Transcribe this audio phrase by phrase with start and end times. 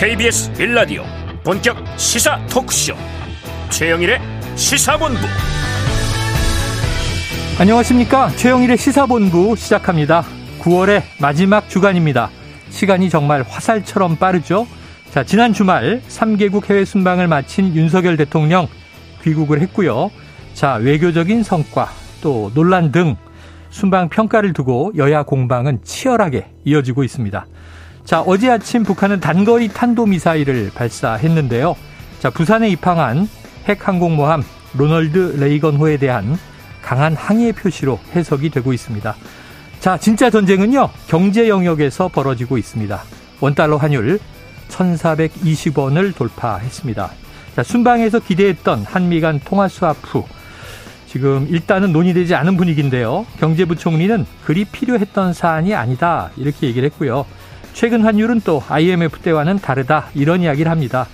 [0.00, 1.02] KBS 빌라디오
[1.44, 2.94] 본격 시사 토크쇼.
[3.68, 4.18] 최영일의
[4.56, 5.20] 시사본부.
[7.58, 8.30] 안녕하십니까?
[8.30, 10.24] 최영일의 시사본부 시작합니다.
[10.60, 12.30] 9월의 마지막 주간입니다.
[12.70, 14.66] 시간이 정말 화살처럼 빠르죠?
[15.10, 18.68] 자 지난 주말 3개국 해외 순방을 마친 윤석열 대통령
[19.22, 20.10] 귀국을 했고요.
[20.54, 21.90] 자 외교적인 성과
[22.22, 23.16] 또 논란 등
[23.68, 27.44] 순방 평가를 두고 여야 공방은 치열하게 이어지고 있습니다.
[28.10, 31.76] 자, 어제 아침 북한은 단거리 탄도미사일을 발사했는데요.
[32.18, 33.28] 자, 부산에 입항한
[33.66, 34.42] 핵 항공모함
[34.74, 36.36] 로널드 레이건호에 대한
[36.82, 39.14] 강한 항의의 표시로 해석이 되고 있습니다.
[39.78, 43.00] 자, 진짜 전쟁은요, 경제 영역에서 벌어지고 있습니다.
[43.38, 44.18] 원달러 환율
[44.70, 47.10] 1420원을 돌파했습니다.
[47.54, 50.26] 자, 순방에서 기대했던 한미 간 통화 수합 후
[51.06, 53.24] 지금 일단은 논의되지 않은 분위기인데요.
[53.38, 56.30] 경제부총리는 그리 필요했던 사안이 아니다.
[56.36, 57.24] 이렇게 얘기를 했고요.
[57.80, 60.08] 최근 환율은 또 IMF 때와는 다르다.
[60.14, 61.06] 이런 이야기를 합니다.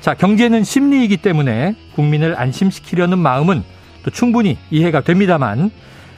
[0.00, 3.62] 자, 경제는 심리이기 때문에 국민을 안심시키려는 마음은
[4.02, 5.70] 또 충분히 이해가 됩니다만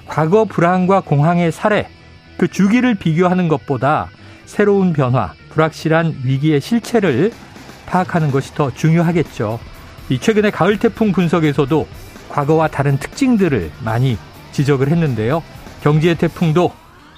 [0.07, 1.89] 과거 불황과 공황의 사례,
[2.37, 4.07] 그 주기를 비교하는 것보다
[4.45, 7.33] 새로운 변화, 불확실한 위기의 실체를
[7.87, 9.59] 파악하는 것이 더 중요하겠죠.
[10.09, 11.89] 이 최근의 가을 태풍 분석에서도
[12.29, 14.17] 과거와 다른 특징들을 많이
[14.53, 15.43] 지적을 했는데요.
[15.83, 16.73] 경제의 태풍도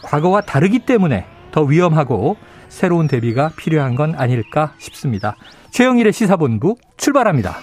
[0.04, 5.36] 과거와 다르기 때문에 더 위험하고 새로운 대비가 필요한 건 아닐까 싶습니다.
[5.70, 7.56] 최영일의 시사본부 출발합니다.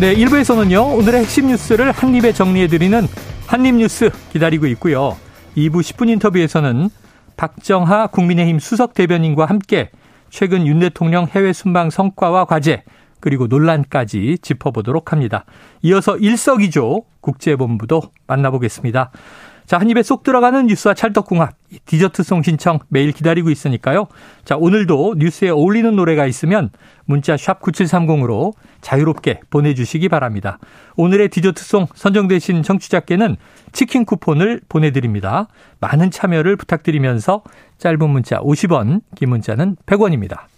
[0.00, 3.06] 네, 1부에서는요, 오늘의 핵심 뉴스를 한입에 정리해드리는
[3.46, 5.16] 한입뉴스 기다리고 있고요.
[5.56, 6.88] 2부 10분 인터뷰에서는
[7.36, 9.90] 박정하 국민의힘 수석 대변인과 함께
[10.30, 12.82] 최근 윤 대통령 해외 순방 성과와 과제
[13.22, 15.46] 그리고 논란까지 짚어보도록 합니다.
[15.80, 19.12] 이어서 일석이조 국제본부도 만나보겠습니다.
[19.64, 21.54] 자, 한 입에 쏙 들어가는 뉴스와 찰떡궁합,
[21.86, 24.08] 디저트송 신청 매일 기다리고 있으니까요.
[24.44, 26.70] 자, 오늘도 뉴스에 어울리는 노래가 있으면
[27.04, 30.58] 문자 샵 9730으로 자유롭게 보내주시기 바랍니다.
[30.96, 33.36] 오늘의 디저트송 선정되신 청취자께는
[33.72, 35.46] 치킨 쿠폰을 보내드립니다.
[35.80, 37.42] 많은 참여를 부탁드리면서
[37.78, 40.51] 짧은 문자 50원, 긴 문자는 100원입니다.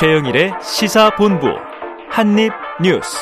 [0.00, 1.46] 최영일의 시사본부
[2.08, 3.18] 한입뉴스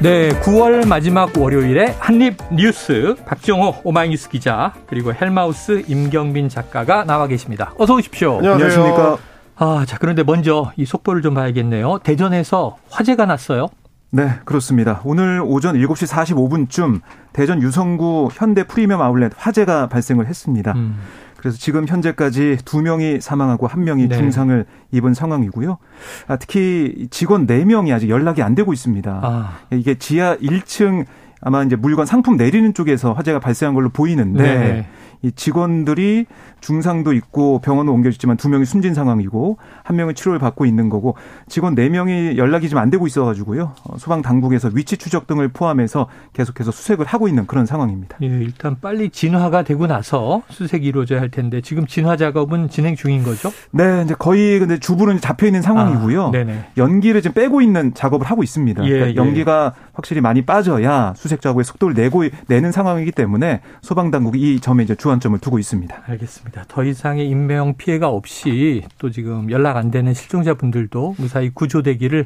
[0.00, 7.72] 네, 9월 마지막 월요일에 한입 뉴스 박정호 오마이뉴스 기자 그리고 헬마우스 임경민 작가가 나와 계십니다.
[7.76, 8.36] 어서 오십시오.
[8.36, 9.18] 안녕하십니까.
[9.56, 11.98] 아, 자 그런데 먼저 이 속보를 좀 봐야겠네요.
[12.04, 13.66] 대전에서 화재가 났어요.
[14.12, 15.00] 네, 그렇습니다.
[15.04, 17.00] 오늘 오전 7시 45분쯤
[17.32, 20.72] 대전 유성구 현대 프리미엄 아울렛 화재가 발생을 했습니다.
[20.76, 21.00] 음.
[21.40, 24.16] 그래서 지금 현재까지 두 명이 사망하고 한 명이 네.
[24.16, 25.78] 중상을 입은 상황이고요.
[26.28, 29.20] 아, 특히 직원 4명이 아직 연락이 안 되고 있습니다.
[29.22, 29.58] 아.
[29.72, 31.06] 이게 지하 1층
[31.40, 34.86] 아마 이제 물건 상품 내리는 쪽에서 화재가 발생한 걸로 보이는데 네.
[35.22, 36.24] 이 직원들이
[36.62, 41.14] 중상도 있고 병원으로 옮겨졌지만 두 명이 숨진 상황이고 한 명은 치료를 받고 있는 거고
[41.46, 46.08] 직원 네 명이 연락이 좀 안 되고 있어가지고요 어, 소방 당국에서 위치 추적 등을 포함해서
[46.32, 48.16] 계속해서 수색을 하고 있는 그런 상황입니다.
[48.22, 53.22] 예, 일단 빨리 진화가 되고 나서 수색이 이루어져야 할 텐데 지금 진화 작업은 진행 중인
[53.22, 53.52] 거죠?
[53.72, 56.32] 네, 이제 거의 근데 주부는 잡혀 있는 상황이고요.
[56.34, 58.82] 아, 연기를 지금 빼고 있는 작업을 하고 있습니다.
[58.84, 59.14] 예, 그러니까 예.
[59.16, 64.82] 연기가 확실히 많이 빠져야 수색 작업에 속도를 내고 내는 상황이기 때문에 소방 당국이 이 점에
[64.82, 66.02] 이제 주안점을 두고 있습니다.
[66.06, 66.64] 알겠습니다.
[66.68, 72.24] 더 이상의 인명 피해가 없이 또 지금 연락 안 되는 실종자분들도 무사히 구조되기를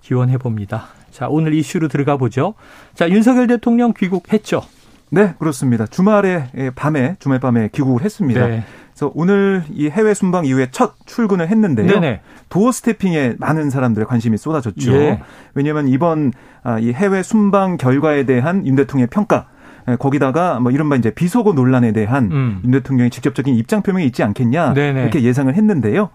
[0.00, 0.86] 기원해 봅니다.
[1.10, 2.54] 자, 오늘 이슈로 들어가 보죠.
[2.94, 4.62] 자, 윤석열 대통령 귀국했죠.
[5.10, 5.86] 네, 그렇습니다.
[5.86, 8.46] 주말에 예, 밤에 주말 밤에 귀국을 했습니다.
[8.46, 8.64] 네.
[9.00, 11.86] 그래서 오늘 이 해외 순방 이후에 첫 출근을 했는데요.
[11.86, 12.20] 네네.
[12.50, 14.92] 도어 스태핑에 많은 사람들의 관심이 쏟아졌죠.
[14.92, 15.22] 예.
[15.54, 19.46] 왜냐하면 이번 아, 이 해외 순방 결과에 대한 윤 대통령의 평가
[19.88, 22.60] 예, 거기다가 뭐 이른바 이제 비속어 논란에 대한 음.
[22.62, 25.00] 윤 대통령의 직접적인 입장 표명이 있지 않겠냐 네네.
[25.00, 26.10] 이렇게 예상을 했는데요.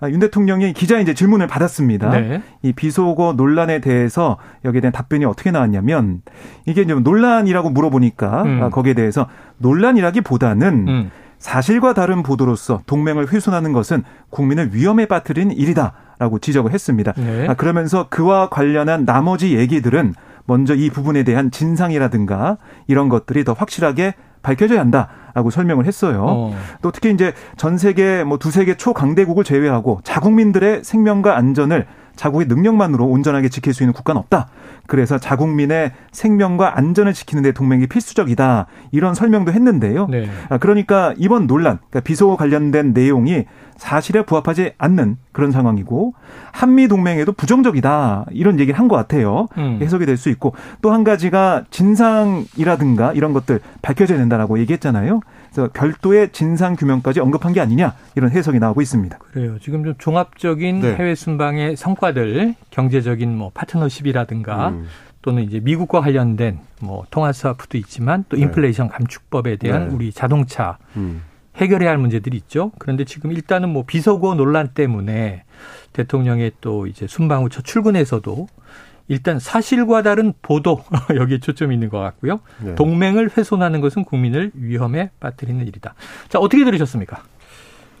[0.00, 2.10] 아, 윤 대통령이 기자 이제 질문을 받았습니다.
[2.10, 2.42] 네.
[2.60, 4.36] 이 비속어 논란에 대해서
[4.66, 6.20] 여기에 대한 답변이 어떻게 나왔냐면
[6.66, 8.62] 이게 좀 논란이라고 물어보니까 음.
[8.62, 11.10] 아, 거기에 대해서 논란이라기보다는 음.
[11.46, 15.92] 사실과 다른 보도로서 동맹을 훼손하는 것은 국민을 위험에 빠뜨린 일이다.
[16.18, 17.12] 라고 지적을 했습니다.
[17.12, 17.46] 네.
[17.46, 20.14] 아, 그러면서 그와 관련한 나머지 얘기들은
[20.46, 22.56] 먼저 이 부분에 대한 진상이라든가
[22.88, 26.24] 이런 것들이 더 확실하게 밝혀져야 한다라고 설명을 했어요.
[26.26, 26.58] 어.
[26.82, 33.06] 또 특히 이제 전 세계 뭐 두세 개 초강대국을 제외하고 자국민들의 생명과 안전을 자국의 능력만으로
[33.06, 34.48] 온전하게 지킬 수 있는 국가는 없다.
[34.86, 38.66] 그래서 자국민의 생명과 안전을 지키는 데 동맹이 필수적이다.
[38.92, 40.06] 이런 설명도 했는데요.
[40.08, 40.28] 네.
[40.48, 43.44] 아, 그러니까 이번 논란, 그러니까 비소 관련된 내용이
[43.76, 46.14] 사실에 부합하지 않는 그런 상황이고
[46.50, 49.48] 한미 동맹에도 부정적이다 이런 얘기를 한 것 같아요.
[49.58, 49.78] 음.
[49.82, 55.20] 해석이 될 수 있고 또 한 가지가 진상이라든가 이런 것들 밝혀져야 된다라고 얘기했잖아요.
[55.52, 59.18] 그래서 별도의 진상 규명까지 언급한 게 아니냐 이런 해석이 나오고 있습니다.
[59.18, 59.58] 그래요.
[59.60, 60.94] 지금 좀 종합적인 네.
[60.94, 64.86] 해외 순방의 성과들, 경제적인 뭐 파트너십이라든가 음.
[65.22, 68.42] 또는 이제 미국과 관련된 뭐 통화 스와프도 있지만 또 네.
[68.42, 69.94] 인플레이션 감축법에 대한 네.
[69.94, 71.22] 우리 자동차 음.
[71.56, 72.70] 해결해야 할 문제들이 있죠.
[72.78, 75.44] 그런데 지금 일단은 뭐 비서고 논란 때문에
[75.94, 78.46] 대통령의 또 이제 순방 후 첫 출근에서도
[79.08, 80.82] 일단 사실과 다른 보도
[81.14, 82.40] 여기에 초점이 있는 것 같고요.
[82.62, 82.74] 네.
[82.74, 85.94] 동맹을 훼손하는 것은 국민을 위험에 빠뜨리는 일이다.
[86.28, 87.22] 자 어떻게 들으셨습니까?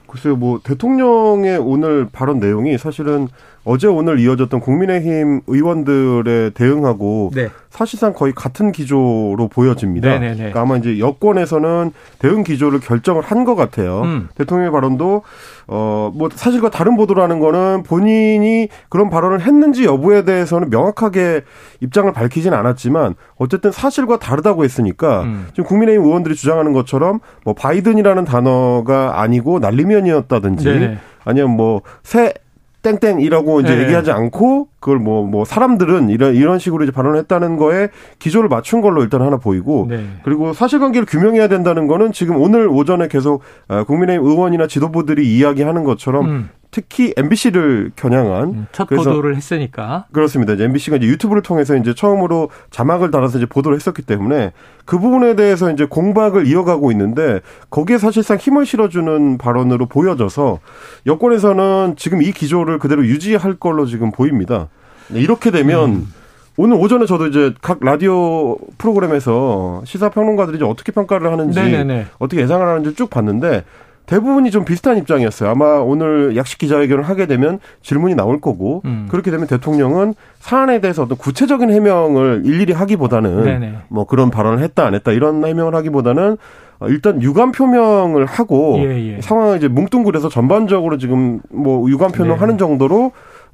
[0.06, 3.28] 글쎄요, 뭐 대통령의 오늘 발언 내용이 사실은
[3.68, 7.48] 어제 오늘 이어졌던 국민의힘 의원들의 대응하고 네.
[7.68, 10.08] 사실상 거의 같은 기조로 보여집니다.
[10.08, 10.36] 네네네.
[10.36, 11.90] 그러니까 아마 이제 여권에서는
[12.20, 14.02] 대응 기조를 결정을 한 것 같아요.
[14.02, 14.28] 음.
[14.36, 15.22] 대통령의 발언도
[15.66, 21.42] 어 뭐 사실과 다른 보도라는 거는 본인이 그런 발언을 했는지 여부에 대해서는 명확하게
[21.80, 25.46] 입장을 밝히진 않았지만 어쨌든 사실과 다르다고 했으니까 음.
[25.50, 30.68] 지금 국민의힘 의원들이 주장하는 것처럼 뭐 바이든이라는 단어가 아니고 날리면이었다든지
[31.24, 32.32] 아니면 뭐 새
[32.86, 33.82] 땡땡이라고 이제 네.
[33.82, 37.88] 얘기하지 않고 그걸 뭐뭐 뭐 사람들은 이런 이런 식으로 이제 발언을 했다는 거에
[38.20, 40.04] 기조를 맞춘 걸로 일단 하나 보이고 네.
[40.22, 46.26] 그리고 사실관계를 규명해야 된다는 거는 지금 오늘 오전에 계속 아, 국민의힘 의원이나 지도부들이 이야기하는 것처럼
[46.26, 46.50] 음.
[46.70, 50.52] 특히 MBC를 겨냥한 음, 첫 보도를 했으니까 그렇습니다.
[50.54, 54.52] 이제 MBC가 이제 유튜브를 통해서 이제 처음으로 자막을 달아서 이제 보도를 했었기 때문에
[54.84, 57.40] 그 부분에 대해서 이제 공박을 이어가고 있는데
[57.70, 60.60] 거기에 사실상 힘을 실어주는 발언으로 보여져서
[61.06, 64.68] 여권에서는 지금 이 기조를 그대로 유지할 걸로 지금 보입니다.
[65.08, 66.12] 네, 이렇게 되면 음.
[66.58, 72.06] 오늘 오전에 저도 이제 각 라디오 프로그램에서 시사 평론가들이 이제 어떻게 평가를 하는지 네네네.
[72.18, 73.64] 어떻게 예상을 하는지 쭉 봤는데
[74.06, 75.50] 대부분이 좀 비슷한 입장이었어요.
[75.50, 79.06] 아마 오늘 약식 기자회견을 하게 되면 질문이 나올 거고 음.
[79.10, 83.78] 그렇게 되면 대통령은 사안에 대해서 어떤 구체적인 해명을 일일이 하기보다는 네네.
[83.88, 86.36] 뭐 그런 발언을 했다 안 했다 이런 해명을 하기보다는
[86.82, 89.20] 일단 유감 표명을 하고 예, 예.
[89.20, 92.58] 상황을 이제 뭉뚱그려서 전반적으로 지금 뭐 유감 표명하는 네.
[92.58, 93.12] 정도로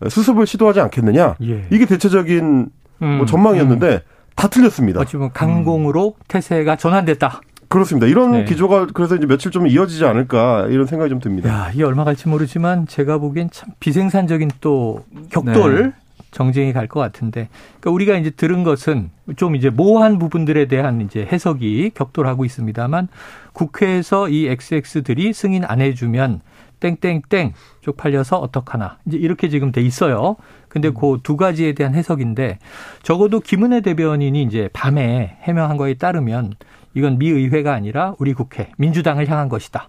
[0.08, 1.64] 수습을 시도하지 않겠느냐 예.
[1.70, 2.68] 이게 대체적인
[2.98, 4.00] 뭐 음, 뭐 전망이었는데 음.
[4.34, 5.00] 다 틀렸습니다.
[5.00, 7.40] 어찌 보면 강공으로 태세가 전환됐다.
[7.72, 8.06] 그렇습니다.
[8.06, 8.44] 이런 네.
[8.44, 11.48] 기조가 그래서 이제 며칠 좀 이어지지 않을까 이런 생각이 좀 듭니다.
[11.48, 15.92] 야, 이게 얼마 갈지 모르지만 제가 보기엔 참 비생산적인 또 격돌 네.
[16.30, 17.48] 정쟁이 갈 것 같은데.
[17.80, 23.08] 그러니까 우리가 이제 들은 것은 좀 이제 모호한 부분들에 대한 이제 해석이 격돌하고 있습니다만
[23.52, 26.40] 국회에서 이 XX들이 승인 안 해주면
[26.80, 27.52] 땡땡땡
[27.82, 28.98] 쪽팔려서 어떡하나.
[29.06, 30.36] 이제 이렇게 지금 돼 있어요.
[30.68, 30.94] 근데 음.
[30.94, 32.58] 그두 가지에 대한 해석인데
[33.02, 36.54] 적어도 김은혜 대변인이 이제 밤에 해명한 거에 따르면
[36.94, 39.88] 이건 미 의회가 아니라 우리 국회 민주당을 향한 것이다.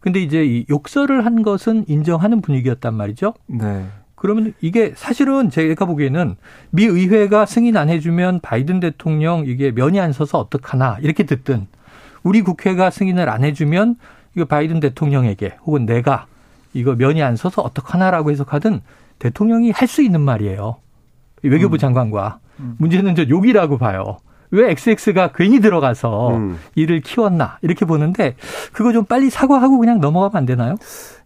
[0.00, 3.34] 근데 이제 이 욕설을 한 것은 인정하는 분위기였단 말이죠.
[3.46, 3.86] 네.
[4.14, 6.36] 그러면 이게 사실은 제가 보기에는
[6.70, 11.66] 미 의회가 승인 안 해주면 바이든 대통령 이게 면이 안 서서 어떡하나 이렇게 듣든
[12.22, 13.96] 우리 국회가 승인을 안 해주면
[14.34, 16.26] 이거 바이든 대통령에게 혹은 내가
[16.72, 18.80] 이거 면이 안 서서 어떡하나라고 해석하든
[19.18, 20.76] 대통령이 할 수 있는 말이에요.
[21.42, 21.78] 외교부 음.
[21.78, 22.76] 장관과 음.
[22.78, 24.18] 문제는 저 욕이라고 봐요.
[24.54, 26.58] 왜 XX가 괜히 들어가서 음.
[26.74, 28.36] 일을 키웠나 이렇게 보는데
[28.72, 30.76] 그거 좀 빨리 사과하고 그냥 넘어가면 안 되나요?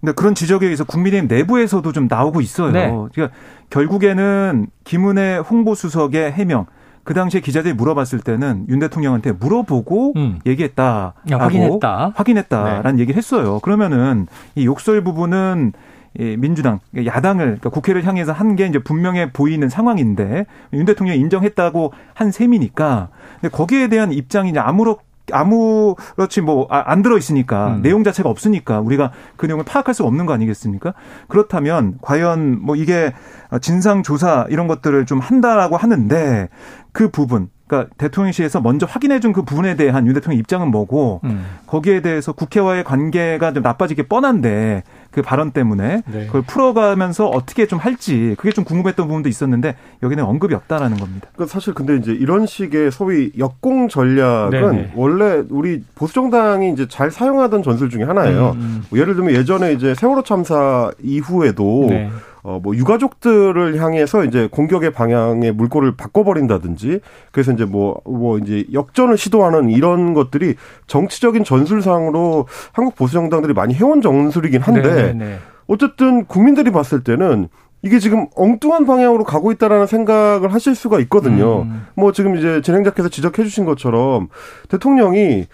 [0.01, 2.71] 근데 그런 지적에 의해서 국민의힘 내부에서도 좀 나오고 있어요.
[2.73, 2.91] 네.
[3.13, 3.37] 그러니까
[3.71, 6.67] 결국에는 김은혜 홍보수석의 해명
[7.05, 10.41] 그 당시에 기자들이 물어봤을 때는 윤 대통령한테 물어보고 음.
[10.45, 11.15] 얘기했다.
[11.31, 12.13] 확인했다.
[12.15, 13.01] 확인했다라는 네.
[13.01, 13.61] 얘기를 했어요.
[13.61, 15.77] 그러면은 이 욕설 부분은 이
[16.17, 22.31] 민주당 야당을 그러니까 국회를 향해서 한 게 이제 분명해 보이는 상황인데 윤 대통령이 인정했다고 한
[22.33, 23.09] 셈이니까
[23.41, 24.97] 근데 거기에 대한 입장이 이제 아무렇
[25.31, 27.83] 아무렇지 뭐안 아, 들어 있으니까 음.
[27.83, 30.95] 내용 자체가 없으니까 우리가 그 내용을 파악할 수 없는 거 아니겠습니까?
[31.29, 33.13] 그렇다면 과연 뭐 이게
[33.61, 36.49] 진상 조사 이런 것들을 좀 한다라고 하는데
[36.93, 41.45] 그 부분 그러니까 대통령실에서 먼저 확인해 준 그 부분에 대한 윤 대통령 입장은 뭐고 음.
[41.67, 44.83] 거기에 대해서 국회와의 관계가 좀 나빠지게 뻔한데
[45.19, 46.27] 그 발언 때문에 네.
[46.27, 51.29] 그걸 풀어가면서 어떻게 좀 할지 그게 좀 궁금했던 부분도 있었는데 여기는 언급이 없다라는 겁니다.
[51.35, 54.73] 그러니까 사실 근데 이제 이런 식의 소위 역공 전략은 네네.
[54.73, 54.93] 네.
[54.95, 58.53] 원래 우리 보수 정당이 이제 잘 사용하던 전술 중에 하나예요.
[58.53, 58.61] 음.
[58.61, 58.85] 음.
[58.91, 62.11] 뭐 예를 들면 예전에 이제 세월호 참사 이후에도 네.
[62.49, 69.19] 어, 뭐, 유가족들을 향해서 이제 공격의 방향의 물꼬를 바꿔버린다든지, 그래서 이제 뭐, 뭐, 이제 역전을
[69.19, 70.55] 시도하는 이런 것들이
[70.87, 75.25] 정치적인 전술상으로 한국 보수 정당들이 많이 해온 전술이긴 한데, 네 네네.
[75.25, 75.39] 네, 네.
[75.67, 77.49] 어쨌든 국민들이 봤을 때는
[77.83, 81.63] 이게 지금 엉뚱한 방향으로 가고 있다라는 생각을 하실 수가 있거든요.
[81.63, 81.87] 음.
[81.95, 84.29] 뭐 지금 이제 진행자께서 지적해 주신 것처럼
[84.69, 85.47] 대통령이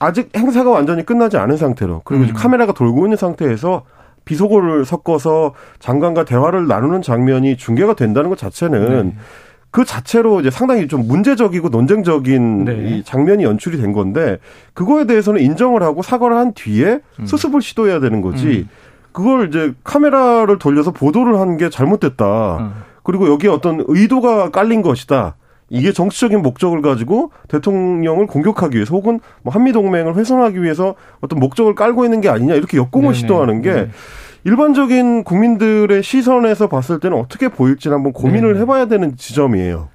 [0.00, 2.32] 아직 행사가 완전히 끝나지 않은 상태로 그리고 음.
[2.34, 3.82] 카메라가 돌고 있는 상태에서
[4.24, 9.14] 비속어를 섞어서 장관과 대화를 나누는 장면이 중계가 된다는 것 자체는 네.
[9.70, 12.88] 그 자체로 이제 상당히 좀 문제적이고 논쟁적인 네.
[12.88, 14.38] 이 장면이 연출이 된 건데
[14.74, 17.26] 그거에 대해서는 인정을 하고 사과를 한 뒤에 음.
[17.26, 18.46] 수습을 시도해야 되는 거지.
[18.46, 18.68] 음.
[19.18, 22.58] 그걸 이제 카메라를 돌려서 보도를 한 게 잘못됐다.
[22.58, 22.72] 음.
[23.02, 25.34] 그리고 여기에 어떤 의도가 깔린 것이다.
[25.70, 31.74] 이게 정치적인 목적을 가지고 대통령을 공격하기 위해서 혹은 뭐 한미 동맹을 훼손하기 위해서 어떤 목적을
[31.74, 33.18] 깔고 있는 게 아니냐 이렇게 역공을 네네.
[33.18, 33.90] 시도하는 게 네.
[34.44, 38.60] 일반적인 국민들의 시선에서 봤을 때는 어떻게 보일지 한번 고민을 네.
[38.60, 39.88] 해봐야 되는 지점이에요.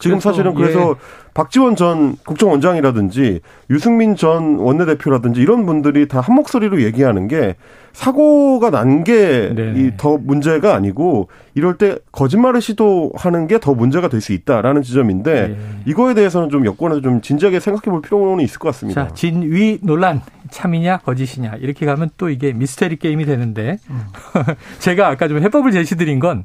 [0.00, 0.94] 지금 그래서, 사실은 그래서 예.
[1.34, 3.40] 박지원 전 국정원장이라든지
[3.70, 7.54] 유승민 전 원내대표라든지 이런 분들이 다 한 목소리로 얘기하는 게
[7.92, 9.52] 사고가 난 게
[9.96, 15.56] 더 문제가 아니고 이럴 때 거짓말을 시도하는 게 더 문제가 될 수 있다라는 지점인데 네.
[15.86, 19.08] 이거에 대해서는 좀 여권에서 좀 진지하게 생각해 볼 필요는 있을 것 같습니다.
[19.08, 24.00] 자, 진위 논란 참이냐 거짓이냐 이렇게 가면 또 이게 미스테리 게임이 되는데 음.
[24.80, 26.44] 제가 아까 좀 해법을 제시드린 건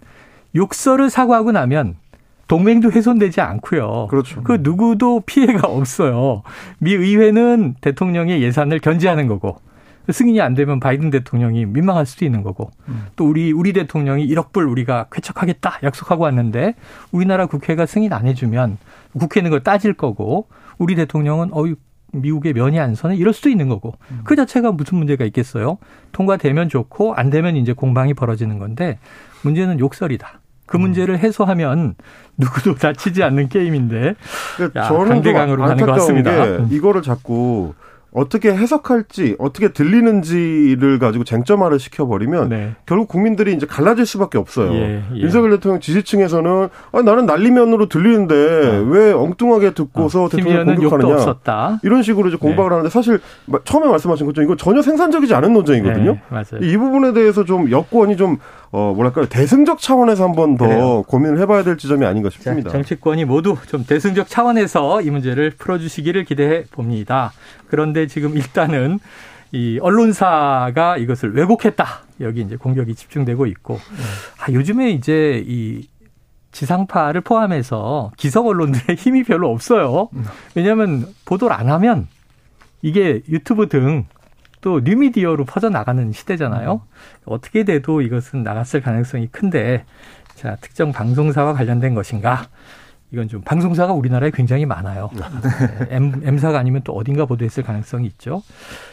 [0.55, 1.95] 욕설을 사과하고 나면
[2.47, 4.07] 동맹도 훼손되지 않고요.
[4.09, 4.43] 그렇죠.
[4.43, 6.43] 그 누구도 피해가 없어요.
[6.79, 9.57] 미 의회는 대통령의 예산을 견제하는 거고
[10.11, 13.05] 승인이 안 되면 바이든 대통령이 민망할 수도 있는 거고 음.
[13.15, 16.75] 또 우리 우리 대통령이 1억 불 우리가 쾌척하겠다 약속하고 왔는데
[17.11, 18.77] 우리나라 국회가 승인 안 해주면
[19.17, 20.47] 국회는 그걸 따질 거고
[20.77, 21.75] 우리 대통령은 어유
[22.13, 24.21] 미국의 면이 안 서네 이럴 수도 있는 거고 음.
[24.23, 25.79] 그 자체가 무슨 문제가 있겠어요?
[26.11, 28.99] 통과되면 좋고 안 되면 이제 공방이 벌어지는 건데
[29.41, 30.39] 문제는 욕설이다.
[30.65, 30.81] 그 음.
[30.81, 31.95] 문제를 해소하면
[32.37, 34.15] 누구도 다치지 않는 게임인데
[34.57, 36.57] 그러니까 야, 저는 강대강으로 가는 것 같습니다.
[36.69, 37.73] 이거를 자꾸
[38.15, 42.71] 어떻게 해석할지 어떻게 들리는지를 가지고 쟁점화를 시켜버리면 네.
[42.85, 44.73] 결국 국민들이 이제 갈라질 수밖에 없어요.
[44.73, 45.17] 예, 예.
[45.17, 48.85] 윤석열 대통령 지지층에서는 아, 나는 난리면으로 들리는데 어.
[48.87, 52.75] 왜 엉뚱하게 듣고서 어, 대통령 공격하느냐 이런 식으로 이제 공박을 네.
[52.75, 53.19] 하는데 사실
[53.65, 56.13] 처음에 말씀하신 것처럼 이거 전혀 생산적이지 않은 논쟁이거든요.
[56.13, 56.61] 네, 맞아요.
[56.61, 58.37] 이 부분에 대해서 좀 여권이 좀
[58.71, 59.25] 어, 뭐랄까요.
[59.27, 62.69] 대승적 차원에서 한번더 고민을 해봐야 될 지점이 아닌가 싶습니다.
[62.69, 67.31] 자, 정치권이 모두 좀 대승적 차원에서 이 문제를 풀어주시기를 기대해 봅니다.
[67.67, 68.99] 그런데 지금 일단은
[69.51, 71.85] 이 언론사가 이것을 왜곡했다.
[72.21, 73.79] 여기 이제 공격이 집중되고 있고.
[74.39, 75.87] 아, 요즘에 이제 이
[76.51, 80.09] 지상파를 포함해서 기성 언론들의 힘이 별로 없어요.
[80.55, 82.07] 왜냐하면 보도를 안 하면
[82.81, 84.05] 이게 유튜브 등
[84.65, 86.81] 또 뉴미디어로 퍼져나가는 시대잖아요.
[87.25, 89.85] 어떻게 돼도 이것은 나갔을 가능성이 큰데
[90.33, 92.47] 자, 특정 방송사와 관련된 것인가?
[93.15, 95.09] 이건 좀 방송사가 우리나라에 굉장히 많아요.
[95.13, 95.21] 네.
[95.89, 98.43] M, M사가 아니면 또 어딘가 보도했을 가능성이 있죠.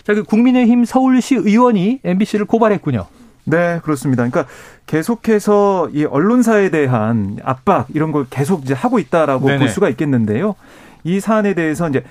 [0.05, 3.07] 자, 그 국민의힘 서울시 의원이 MBC를 고발했군요.
[3.45, 4.25] 네, 그렇습니다.
[4.29, 4.51] 그러니까
[4.87, 9.59] 계속해서 이 언론사에 대한 압박 이런 걸 계속 이제 하고 있다라고 네네.
[9.59, 10.55] 볼 수가 있겠는데요.
[11.03, 12.05] 이 사안에 대해서 이제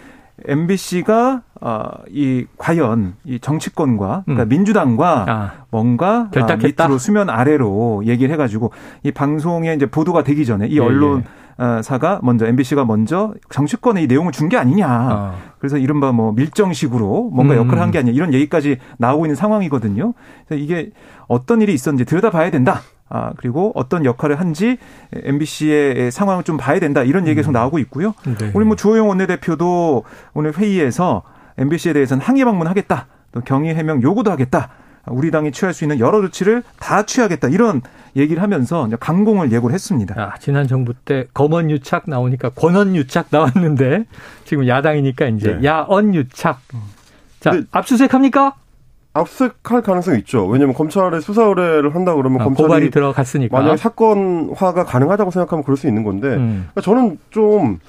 [0.45, 4.49] MBC가 어, 이 과연 이 정치권과 그러니까 음.
[4.49, 6.87] 민주당과 아, 뭔가 결탁했다.
[6.87, 8.71] 밑으로 수면 아래로 얘기를 해가지고
[9.03, 11.40] 이 방송에 이제 보도가 되기 전에 이 예, 언론 예, 예.
[11.83, 14.87] 사가 먼저 MBC가 먼저 정치권에 이 내용을 준 게 아니냐.
[14.89, 15.35] 아.
[15.59, 20.13] 그래서 이른바 뭐 밀정식으로 뭔가 역할을 한게 아니냐 이런 얘기까지 나오고 있는 상황이거든요.
[20.47, 20.89] 그래서 이게
[21.27, 22.81] 어떤 일이 있었는지 들여다봐야 된다.
[23.09, 24.77] 아, 그리고 어떤 역할을 한지
[25.13, 27.03] MBC의 상황을 좀 봐야 된다.
[27.03, 27.53] 이런 얘기가 계속 음.
[27.53, 28.13] 나오고 있고요.
[28.25, 28.51] 네.
[28.53, 30.03] 우리 뭐 주호영 원내대표도
[30.33, 31.23] 오늘 회의에서
[31.57, 33.07] MBC에 대해서는 항의 방문하겠다.
[33.33, 34.69] 또 경위 해명 요구도 하겠다.
[35.07, 37.81] 우리 당이 취할 수 있는 여러 조치를 다 취하겠다 이런
[38.15, 40.15] 얘기를 하면서 강공을 예고를 했습니다.
[40.17, 44.05] 아, 지난 정부 때 검언 유착 나오니까 권언 유착 나왔는데
[44.45, 45.67] 지금 야당이니까 이제 네.
[45.67, 46.59] 야언 유착.
[47.39, 48.55] 자 압수수색합니까?
[49.13, 50.45] 압수할 가능성이 있죠.
[50.47, 55.75] 왜냐하면 검찰에 수사 의뢰를 한다 그러면 아, 검찰이 고발이 들어갔으니까 만약 사건화가 가능하다고 생각하면 그럴
[55.75, 56.69] 수 있는 건데 음.
[56.71, 57.79] 그러니까 저는 좀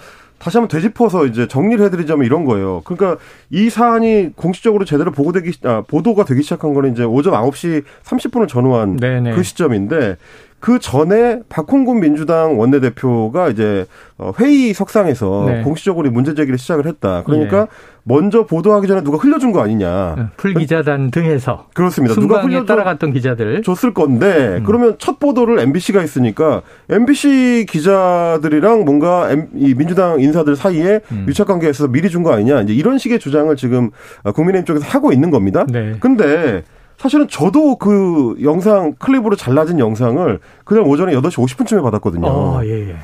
[0.42, 2.82] 다시 한번 되짚어서 이제 정리를 해드리자면 이런 거예요.
[2.84, 8.48] 그러니까 이 사안이 공식적으로 제대로 보고되기 아, 보도가 되기 시작한 거는 이제 오전 9시 30분을
[8.48, 9.36] 전후한 네네.
[9.36, 10.16] 그 시점인데
[10.58, 13.86] 그 전에 박홍근 민주당 원내대표가 이제
[14.18, 15.62] 어, 회의 석상에서 네.
[15.62, 17.22] 공식적으로 문제 제기를 시작을 했다.
[17.22, 17.66] 그러니까 예.
[18.04, 20.14] 먼저 보도하기 전에 누가 흘려준 거 아니냐.
[20.18, 22.14] 네, 풀 기자단 등에서 그렇습니다.
[22.16, 24.64] 누가 흘려 따라갔던 기자들 줬을 건데 음.
[24.64, 31.26] 그러면 첫 보도를 MBC가 했으니까 MBC 기자들이랑 뭔가 이 민주당 인사들 사이에 음.
[31.28, 32.60] 유착 관계에 있어서 미리 준 거 아니냐.
[32.62, 33.90] 이제 이런 식의 주장을 지금
[34.34, 35.64] 국민의힘 쪽에서 하고 있는 겁니다.
[35.68, 35.94] 네.
[35.98, 36.62] 근데
[36.98, 42.26] 사실은 저도 그 영상 클립으로 잘라진 영상을 그날 오전에 8시 50분쯤에 받았거든요.
[42.28, 42.96] 어, 예, 예.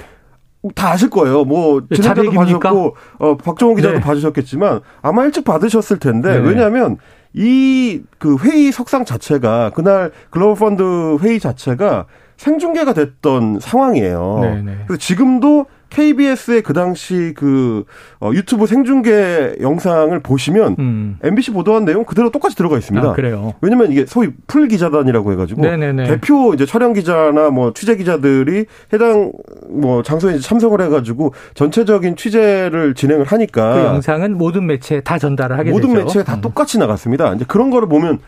[0.74, 1.44] 다 아실 거예요.
[1.44, 4.00] 뭐 예, 진행자도 받으셨고 어 박정호 기자도 네.
[4.00, 6.48] 받으셨겠지만 아마 일찍 받으셨을 텐데 네.
[6.48, 6.96] 왜냐하면
[7.34, 12.06] 이 그 회의 석상 자체가 그날 글로벌 펀드 회의 자체가
[12.38, 14.38] 생중계가 됐던 상황이에요.
[14.40, 14.62] 네네.
[14.62, 14.78] 네.
[14.86, 17.84] 그래서 지금도 KBS의 그 당시 그
[18.20, 21.18] 어, 유튜브 생중계 영상을 보시면 음.
[21.22, 23.08] MBC 보도한 내용 그대로 똑같이 들어가 있습니다.
[23.08, 23.54] 아, 그래요.
[23.60, 26.04] 왜냐면 이게 소위 풀 기자단이라고 해가지고 네네네.
[26.04, 29.32] 대표 이제 촬영 기자나 뭐 취재 기자들이 해당
[29.70, 35.70] 뭐 장소에 참석을 해가지고 전체적인 취재를 진행을 하니까 그 영상은 모든 매체에 다 전달을 하게
[35.70, 35.94] 모든 되죠.
[35.94, 36.40] 모든 매체에 다 음.
[36.42, 37.32] 똑같이 나갔습니다.
[37.34, 38.20] 이제 그런 거를 보면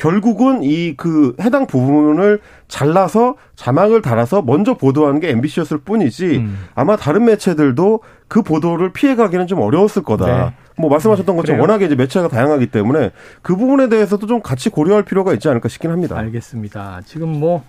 [0.00, 6.58] 결국은 이 그 해당 부분을 잘라서 자막을 달아서 먼저 보도하는 게 MBC였을 뿐이지 음.
[6.74, 10.26] 아마 다른 매체들도 그 보도를 피해가기는 좀 어려웠을 거다.
[10.26, 10.54] 네.
[10.78, 11.60] 뭐 말씀하셨던 것처럼 그래요?
[11.60, 13.10] 워낙에 이제 매체가 다양하기 때문에
[13.42, 16.16] 그 부분에 대해서도 좀 같이 고려할 필요가 있지 않을까 싶긴 합니다.
[16.16, 17.02] 알겠습니다.
[17.04, 17.62] 지금 뭐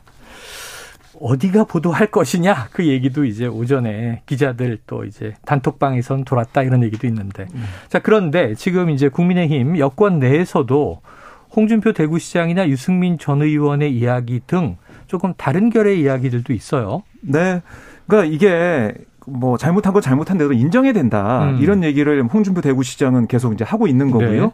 [1.19, 7.47] 어디가 보도할 것이냐 그 얘기도 이제 오전에 기자들 또 이제 단톡방에선 돌았다 이런 얘기도 있는데
[7.53, 7.65] 음.
[7.89, 11.01] 자 그런데 지금 이제 국민의힘 여권 내에서도
[11.55, 14.77] 홍준표 대구시장이나 유승민 전 의원의 이야기 등
[15.07, 17.03] 조금 다른 결의 이야기들도 있어요.
[17.21, 17.61] 네.
[18.07, 18.93] 그러니까 이게
[19.27, 21.43] 뭐 잘못한 건 잘못한 대로 인정해야 된다.
[21.45, 21.57] 음.
[21.61, 24.41] 이런 얘기를 홍준표 대구시장은 계속 이제 하고 있는 거고요.
[24.45, 24.51] 네.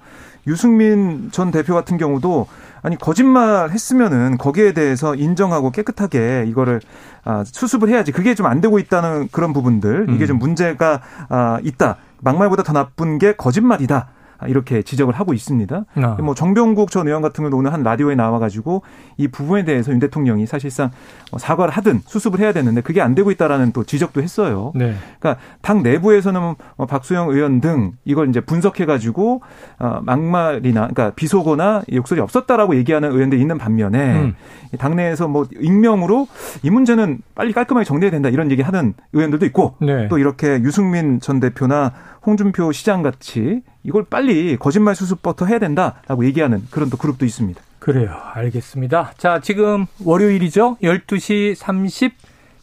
[0.47, 2.47] 유승민 전 대표 같은 경우도
[2.81, 6.79] 아니 거짓말 했으면은 거기에 대해서 인정하고 깨끗하게 이거를
[7.25, 8.11] 아, 수습을 해야지.
[8.11, 10.27] 그게 좀 안 되고 있다는 그런 부분들 이게 음.
[10.27, 11.97] 좀 문제가 아, 있다.
[12.21, 14.07] 막말보다 더 나쁜 게 거짓말이다.
[14.47, 15.85] 이렇게 지적을 하고 있습니다.
[15.95, 16.17] 아.
[16.21, 18.83] 뭐 정병국 전 의원 같은 경우도 오늘 한 라디오에 나와가지고
[19.17, 20.91] 이 부분에 대해서 윤 대통령이 사실상
[21.31, 24.71] 뭐 사과를 하든 수습을 해야 되는데 그게 안 되고 있다라는 또 지적도 했어요.
[24.75, 24.95] 네.
[25.19, 29.41] 그러니까 당 내부에서는 뭐 박수영 의원 등 이걸 이제 분석해가지고
[29.79, 34.35] 어 막말이나 그러니까 비속어나 욕설이 없었다라고 얘기하는 의원들이 있는 반면에 음.
[34.77, 36.27] 당내에서 뭐 익명으로
[36.63, 40.07] 이 문제는 빨리 깔끔하게 정리해야 된다 이런 얘기하는 의원들도 있고 네.
[40.09, 41.93] 또 이렇게 유승민 전 대표나
[42.25, 47.61] 홍준표 시장 같이 이걸 빨리 거짓말 수습부터 해야 된다라고 얘기하는 그런 또 그룹도 있습니다.
[47.79, 48.11] 그래요.
[48.33, 49.13] 알겠습니다.
[49.17, 50.75] 자, 지금 월요일이죠.
[50.83, 51.55] 12시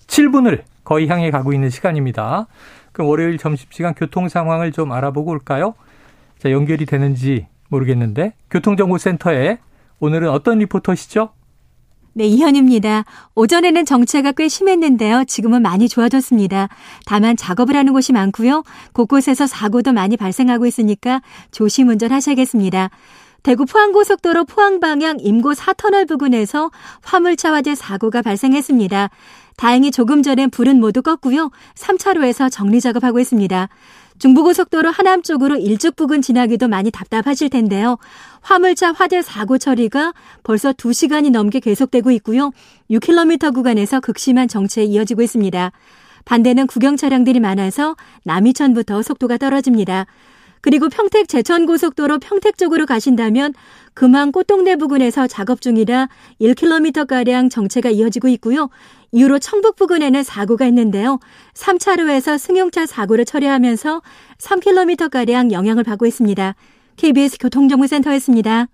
[0.06, 2.46] 37분을 거의 향해 가고 있는 시간입니다.
[2.92, 5.74] 그럼 월요일 점심시간 교통 상황을 좀 알아보고 올까요?
[6.38, 9.58] 자, 연결이 되는지 모르겠는데 교통정보센터에
[10.00, 11.30] 오늘은 어떤 리포터시죠?
[12.16, 13.04] 네, 이현입니다.
[13.34, 15.24] 오전에는 정체가 꽤 심했는데요.
[15.24, 16.68] 지금은 많이 좋아졌습니다.
[17.06, 18.62] 다만 작업을 하는 곳이 많고요.
[18.92, 22.90] 곳곳에서 사고도 많이 발생하고 있으니까 조심 운전하셔야겠습니다.
[23.42, 26.70] 대구 포항고속도로 포항방향 임고 4터널 부근에서
[27.02, 29.10] 화물차 화재 사고가 발생했습니다.
[29.56, 31.50] 다행히 조금 전엔 불은 모두 껐고요.
[31.74, 33.68] 3차로에서 정리 작업하고 있습니다.
[34.18, 37.98] 중부고속도로 하남 쪽으로 일찍 부근 지나기도 많이 답답하실 텐데요.
[38.40, 42.50] 화물차 화재 사고 처리가 벌써 2시간이 넘게 계속되고 있고요.
[42.90, 45.72] 6km 구간에서 극심한 정체에 이어지고 있습니다.
[46.24, 50.06] 반대는 구경 차량들이 많아서 남이천부터 속도가 떨어집니다.
[50.64, 53.52] 그리고 평택 제천고속도로 평택 쪽으로 가신다면
[53.92, 56.08] 금왕 꽃동네 부근에서 작업 중이라
[56.40, 58.70] 1km가량 정체가 이어지고 있고요.
[59.14, 61.20] 이후로 청북 부근에는 사고가 있는데요.
[61.54, 64.02] 3차로에서 승용차 사고를 처리하면서
[64.38, 66.54] 3km가량 영향을 받고 있습니다.
[66.96, 68.66] KBS 교통정보센터였습니다.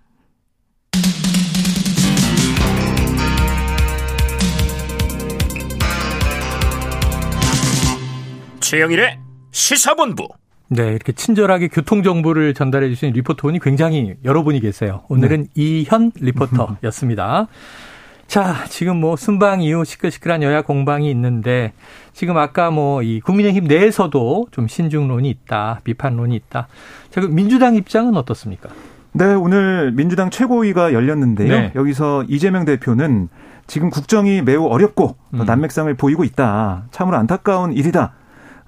[8.60, 9.18] 최영일의
[9.50, 10.28] 시사본부
[10.68, 15.02] 네, 이렇게 친절하게 교통 정보를 전달해 주신 리포터분이 굉장히 여러 분이 계세요.
[15.08, 15.48] 오늘은 네.
[15.56, 17.48] 이현 리포터였습니다.
[18.30, 21.72] 자, 지금 뭐 순방 이후 시끌시끌한 여야 공방이 있는데
[22.12, 26.68] 지금 아까 뭐 이 국민의힘 내에서도 좀 신중론이 있다, 비판론이 있다.
[27.10, 28.68] 자, 그 민주당 입장은 어떻습니까?
[29.14, 31.48] 네, 오늘 민주당 최고위가 열렸는데요.
[31.48, 31.72] 네.
[31.74, 33.30] 여기서 이재명 대표는
[33.66, 35.44] 지금 국정이 매우 어렵고 음.
[35.44, 36.84] 난맥상을 보이고 있다.
[36.92, 38.12] 참으로 안타까운 일이다.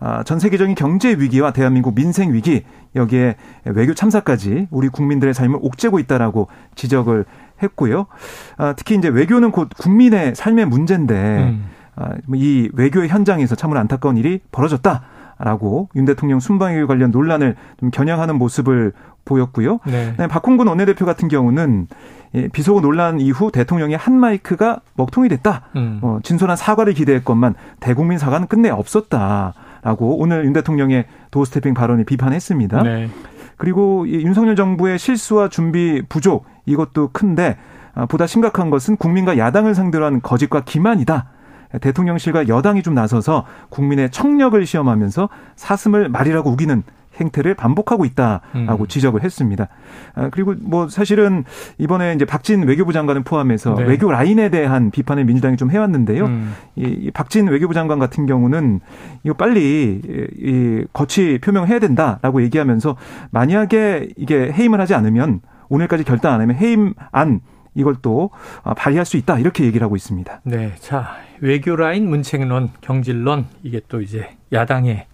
[0.04, 2.64] 아, 전 세계적인 경제 위기와 대한민국 민생 위기
[2.96, 3.36] 여기에
[3.66, 7.24] 외교 참사까지 우리 국민들의 삶을 옥죄고 있다라고 지적을
[7.62, 8.06] 했고요.
[8.56, 11.64] 아, 특히 이제 외교는 곧 국민의 삶의 문제인데 음.
[11.94, 15.02] 아, 이 외교의 현장에서 참으로 안타까운 일이 벌어졌다.
[15.38, 18.92] 라고 윤 대통령 순방에 관련 논란을 좀 겨냥하는 모습을
[19.24, 19.80] 보였고요.
[19.86, 20.14] 네.
[20.28, 21.88] 박홍근 원내대표 같은 경우는
[22.52, 25.62] 비속어 논란 이후 대통령의 한 마이크가 먹통이 됐다.
[25.74, 25.98] 음.
[26.02, 29.54] 어, 진솔한 사과를 기대했건만 대국민 사과는 끝내 없었다.
[29.82, 32.82] 라고 오늘 윤 대통령의 도스태핑 발언을 비판했습니다.
[32.82, 33.10] 네.
[33.56, 37.58] 그리고 윤석열 정부의 실수와 준비 부족 이것도 큰데
[37.94, 41.28] 아, 보다 심각한 것은 국민과 야당을 상대로 한 거짓과 기만이다.
[41.80, 46.82] 대통령실과 여당이 좀 나서서 국민의 청력을 시험하면서 사슴을 말이라고 우기는
[47.22, 48.86] 행태를 반복하고 있다라고 음.
[48.86, 49.68] 지적을 했습니다.
[50.14, 51.44] 아, 그리고 뭐 사실은
[51.78, 53.84] 이번에 이제 박진 외교부 장관을 포함해서 네.
[53.84, 56.26] 외교 라인에 대한 비판을 민주당이 좀 해왔는데요.
[56.26, 56.54] 음.
[56.76, 58.80] 이 박진 외교부 장관 같은 경우는
[59.24, 60.00] 이거 빨리
[60.36, 62.96] 이 거치 표명해야 된다라고 얘기하면서
[63.30, 67.40] 만약에 이게 해임을 하지 않으면 오늘까지 결단 안 하면 해임 안
[67.74, 68.30] 이걸 또
[68.62, 70.42] 아, 발휘할 수 있다 이렇게 얘기를 하고 있습니다.
[70.44, 75.06] 네, 자 외교 라인 문책론 경질론 이게 또 이제 야당의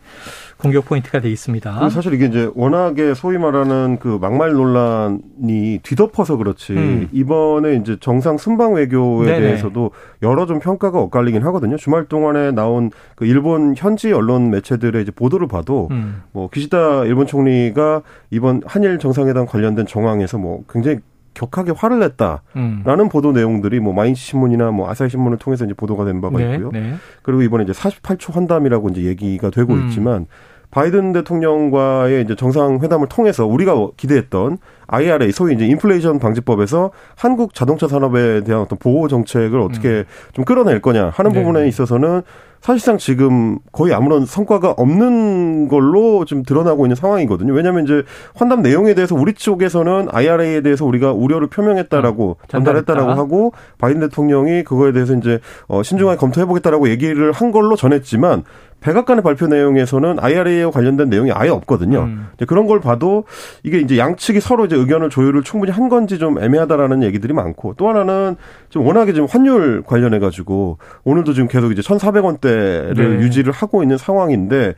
[0.59, 1.89] 공격 포인트가 돼 있습니다.
[1.89, 7.09] 사실 이게 이제 워낙에 소위 말하는 그 막말 논란이 뒤덮어서 그렇지 음.
[7.13, 9.41] 이번에 이제 정상 순방 외교에 네네.
[9.41, 9.93] 대해서도
[10.23, 11.77] 여러 좀 평가가 엇갈리긴 하거든요.
[11.77, 16.23] 주말 동안에 나온 그 일본 현지 언론 매체들의 이제 보도를 봐도 음.
[16.33, 20.99] 뭐 기시다 일본 총리가 이번 한일 정상회담 관련된 정황에서 뭐 굉장히
[21.39, 23.09] 격하게 화를 냈다라는 음.
[23.09, 26.71] 보도 내용들이 뭐 마이니치 신문이나 뭐 아사히 신문을 통해서 이제 보도가 된 바가 네, 있고요.
[26.73, 26.95] 네.
[27.23, 29.87] 그리고 이번에 이제 48초 환담이라고 이제 얘기가 되고 음.
[29.87, 30.27] 있지만
[30.71, 38.43] 바이든 대통령과의 이제 정상회담을 통해서 우리가 기대했던 IRA 소위 이제 인플레이션 방지법에서 한국 자동차 산업에
[38.43, 40.05] 대한 어떤 보호 정책을 어떻게 음.
[40.33, 41.41] 좀 끌어낼 거냐 하는 네.
[41.41, 42.23] 부분에 있어서는
[42.61, 47.53] 사실상 지금 거의 아무런 성과가 없는 걸로 지금 드러나고 있는 상황이거든요.
[47.53, 48.03] 왜냐하면 이제
[48.35, 54.65] 환담 내용에 대해서 우리 쪽에서는 IRA에 대해서 우리가 우려를 표명했다라고 음, 전달했다라고 하고 바이든 대통령이
[54.65, 58.43] 그거에 대해서 이제 어 신중하게 검토해보겠다라고 얘기를 한 걸로 전했지만
[58.81, 62.01] 백악관의 발표 내용에서는 IRA와 관련된 내용이 아예 없거든요.
[62.01, 62.29] 음.
[62.47, 63.25] 그런 걸 봐도
[63.63, 67.89] 이게 이제 양측이 서로 이제 의견을 조율을 충분히 한 건지 좀 애매하다라는 얘기들이 많고 또
[67.89, 68.37] 하나는
[68.71, 73.03] 좀 워낙에 지금 환율 관련해 가지고 오늘도 지금 계속 이제 1,400원대를 네.
[73.21, 74.75] 유지를 하고 있는 상황인데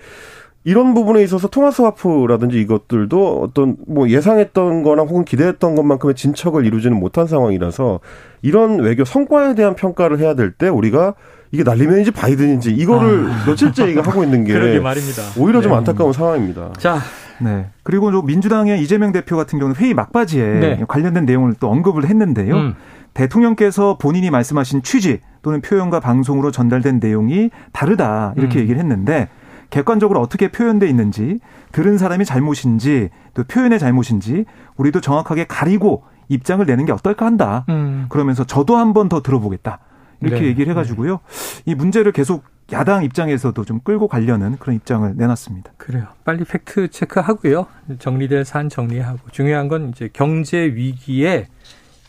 [0.63, 6.99] 이런 부분에 있어서 통화 스와프라든지 이것들도 어떤 뭐 예상했던 거나 혹은 기대했던 것만큼의 진척을 이루지는
[7.01, 8.01] 못한 상황이라서
[8.43, 11.15] 이런 외교 성과에 대한 평가를 해야 될 때 우리가
[11.53, 13.45] 이게 날리면인지 바이든인지 이거를 아.
[13.47, 15.23] 며칠째 얘기 하고 있는 게 말입니다.
[15.39, 15.63] 오히려 네.
[15.65, 16.73] 좀 안타까운 상황입니다.
[16.79, 16.99] 자,
[17.41, 17.69] 네.
[17.83, 20.85] 그리고 민주당의 이재명 대표 같은 경우는 회의 막바지에 네.
[20.87, 22.55] 관련된 내용을 또 언급을 했는데요.
[22.55, 22.75] 음.
[23.15, 28.63] 대통령께서 본인이 말씀하신 취지 또는 표현과 방송으로 전달된 내용이 다르다 이렇게 음.
[28.63, 29.29] 얘기를 했는데
[29.71, 31.39] 객관적으로 어떻게 표현돼 있는지
[31.73, 34.45] 들은 사람이 잘못인지 또 표현의 잘못인지
[34.77, 37.65] 우리도 정확하게 가리고 입장을 내는 게 어떨까 한다.
[37.69, 38.07] 음.
[38.09, 39.79] 그러면서 저도 한 번 더 들어보겠다.
[40.21, 40.47] 이렇게 네.
[40.49, 41.21] 얘기를 해가지고요.
[41.67, 45.73] 이 문제를 계속 야당 입장에서도 좀 끌고 가려는 그런 입장을 내놨습니다.
[45.77, 46.07] 그래요.
[46.25, 47.67] 빨리 팩트 체크하고요.
[47.99, 51.49] 정리될 사안 정리하고 중요한 건 이제 경제 위기에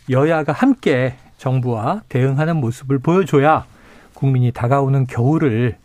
[0.10, 3.66] 여야가 함께 정부와 대응하는 모습을 보여줘야
[4.14, 5.78] 국민이 다가오는 겨울을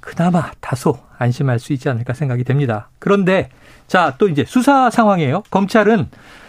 [0.00, 2.88] 그나마 다소 안심할 수 있지 않을까 생각이 됩니다.
[2.98, 3.48] 그런데
[3.86, 5.42] 자, 또 이제 수사 상황이에요.
[5.50, 6.08] 검찰은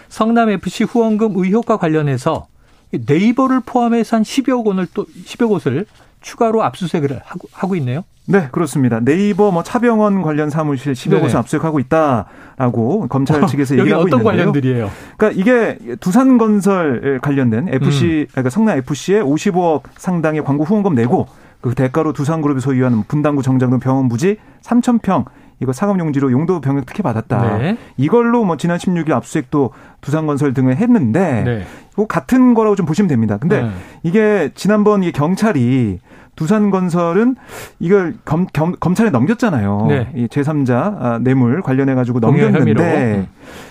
[0.09, 2.47] 성남 FC 후원금 의혹과 관련해서
[2.91, 5.85] 네이버를 포함해서 한 10여 곳을 또 10여 곳을
[6.23, 8.03] 추가로 압수수색을 하고, 하고 있네요.
[8.25, 8.99] 네, 그렇습니다.
[9.01, 14.23] 네이버 뭐 차병원 관련 사무실 10여 곳을 압수수색하고 있다라고 검찰 측에서 얘기하고 어떤 있는데요.
[14.23, 14.91] 관련들이에요?
[15.17, 18.27] 그러니까 이게 두산 건설 관련된 FC 음.
[18.31, 21.27] 그러니까 성남 FC에 55억 상당의 광고 후원금 내고
[21.59, 25.25] 그 대가로 두산그룹이 소유하는 분당구 정장동 병원 부지 3,000평
[25.59, 27.57] 이거 상업용지로 용도 병역 특혜 받았다.
[27.57, 27.77] 네.
[27.97, 31.63] 이걸로 뭐 지난 16일 압수수색도 두산건설 등을 했는데 네.
[31.93, 33.37] 이거 같은 거라고 좀 보시면 됩니다.
[33.37, 33.69] 근데 네.
[34.03, 35.99] 이게 지난번 이 경찰이
[36.35, 37.35] 두산건설은
[37.79, 39.85] 이걸 검, 검, 검찰에 넘겼잖아요.
[39.87, 40.11] 네.
[40.15, 43.27] 이 제3자 아, 뇌물 관련해 가지고 넘겼는데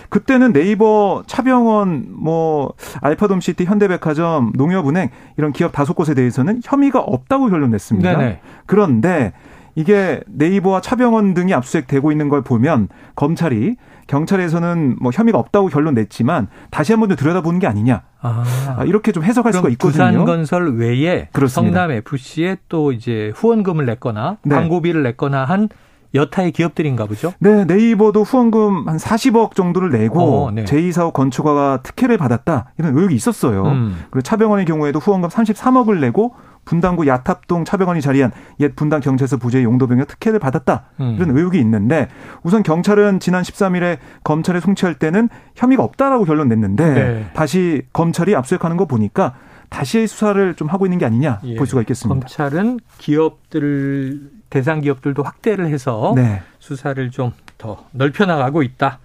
[0.09, 7.71] 그때는 네이버, 차병원, 뭐 알파돔시티, 현대백화점, 농협은행 이런 기업 다섯 곳에 대해서는 혐의가 없다고 결론
[7.71, 8.17] 냈습니다.
[8.17, 8.39] 네네.
[8.65, 9.33] 그런데
[9.75, 13.75] 이게 네이버와 차병원 등이 압수수색되고 있는 걸 보면 검찰이
[14.07, 18.03] 경찰에서는 뭐 혐의가 없다고 결론 냈지만 다시 한번 더 들여다보는 게 아니냐.
[18.21, 18.43] 아.
[18.77, 18.83] 아.
[18.83, 20.09] 이렇게 좀 해석할 수가 있거든요.
[20.09, 21.81] 부산건설 외에 그렇습니다.
[21.81, 24.55] 성남 FC에 또 이제 후원금을 냈거나 네.
[24.55, 25.69] 광고비를 냈거나 한
[26.15, 27.33] 여타의 기업들인가 보죠?
[27.39, 30.63] 네, 네이버도 후원금 한 40억 정도를 내고 어, 네.
[30.63, 33.63] 제2사업 건축가가 특혜를 받았다 이런 의혹이 있었어요.
[33.65, 33.97] 음.
[34.11, 40.07] 그리고 차병원의 경우에도 후원금 33억을 내고 분당구 야탑동 차병원이 자리한 옛 분당 경찰서 부재 용도병역
[40.07, 41.15] 특혜를 받았다 음.
[41.17, 42.07] 이런 의혹이 있는데
[42.43, 47.25] 우선 경찰은 지난 13일에 검찰에 송치할 때는 혐의가 없다라고 결론 냈는데 네.
[47.33, 49.35] 다시 검찰이 압수수색하는 거 보니까
[49.69, 51.55] 다시 수사를 좀 하고 있는 게 아니냐 예.
[51.55, 52.19] 볼 수가 있겠습니다.
[52.19, 56.41] 검찰은 기업들 대상 기업들도 확대를 해서 네.
[56.59, 57.31] 수사를 좀
[57.63, 58.99] 더 넓혀 나가고 있다.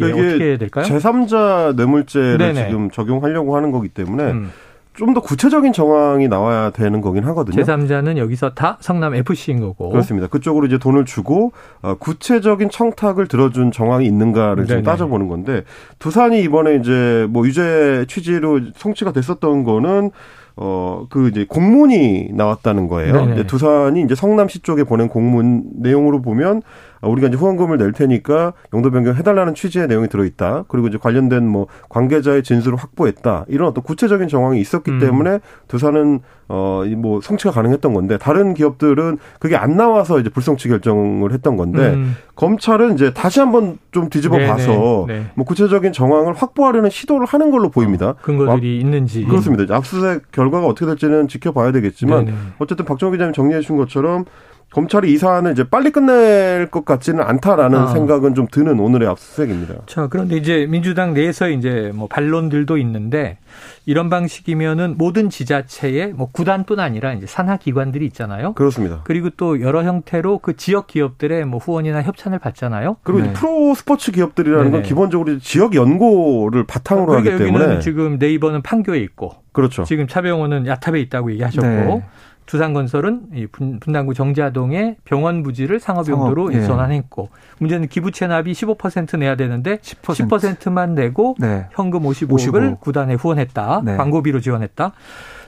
[0.00, 0.84] 예, 어떻게 해야 될까요?
[0.84, 2.68] 제3자 뇌물죄를 네네.
[2.68, 4.52] 지금 적용하려고 하는 거기 때문에 음.
[4.96, 7.62] 좀 더 구체적인 정황이 나와야 되는 거긴 하거든요.
[7.62, 9.90] 제3자는 여기서 다 성남 FC인 거고.
[9.90, 10.26] 그렇습니다.
[10.26, 15.62] 그쪽으로 이제 돈을 주고 어, 구체적인 청탁을 들어준 정황이 있는가를 좀 따져보는 건데
[15.98, 20.10] 두산이 이번에 이제 뭐 유죄 취지로 송치가 됐었던 거는
[20.58, 23.44] 어, 그 이제 공문이 나왔다는 거예요.
[23.46, 26.62] 두산이 이제 성남시 쪽에 보낸 공문 내용으로 보면
[27.06, 30.64] 우리가 이제 후원금을 낼 테니까 용도 변경 해달라는 취지의 내용이 들어있다.
[30.68, 33.44] 그리고 이제 관련된 뭐 관계자의 진술을 확보했다.
[33.48, 34.98] 이런 어떤 구체적인 정황이 있었기 음.
[34.98, 41.56] 때문에 두산은 어뭐 성취가 가능했던 건데 다른 기업들은 그게 안 나와서 이제 불성취 결정을 했던
[41.56, 42.14] 건데 음.
[42.36, 44.48] 검찰은 이제 다시 한번 좀 뒤집어 네네.
[44.48, 45.26] 봐서 네.
[45.34, 48.10] 뭐 구체적인 정황을 확보하려는 시도를 하는 걸로 보입니다.
[48.10, 49.74] 어, 근거들이 와, 있는지 그렇습니다.
[49.74, 52.36] 압수수색 결과가 어떻게 될지는 지켜봐야 되겠지만 네네.
[52.58, 54.24] 어쨌든 박정호 기자님 정리해 주신 것처럼
[54.72, 57.86] 검찰이 이 사안을 이제 빨리 끝낼 것 같지는 않다라는 아.
[57.86, 59.74] 생각은 좀 드는 오늘의 압수수색입니다.
[59.86, 63.38] 자, 그런데 이제 민주당 내에서 이제 뭐 반론들도 있는데
[63.86, 68.52] 이런 방식이면은 모든 지자체에 뭐 구단뿐 아니라 이제 산하 기관들이 있잖아요.
[68.54, 69.00] 그렇습니다.
[69.04, 72.96] 그리고 또 여러 형태로 그 지역 기업들의 뭐 후원이나 협찬을 받잖아요.
[73.02, 73.32] 그리고 네.
[73.32, 74.76] 프로 스포츠 기업들이라는 네네.
[74.76, 79.84] 건 기본적으로 지역 연고를 바탕으로 그러니까 하기 때문에 지금 네이버는 판교에 있고 그렇죠.
[79.84, 82.04] 지금 차병원은 야탑에 있다고 얘기하셨고 네.
[82.46, 86.66] 두산건설은 이 분당구 정자동의 병원 부지를 상업용도로 상업, 예.
[86.66, 87.28] 전환했고
[87.58, 90.28] 문제는 기부 체납이 15% 내야 되는데 10%.
[90.28, 91.66] 10%만 내고 네.
[91.72, 92.78] 현금 55억을 55.
[92.80, 93.82] 구단에 후원했다.
[93.84, 93.96] 네.
[93.96, 94.92] 광고비로 지원했다.